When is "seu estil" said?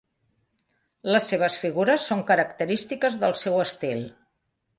3.45-4.03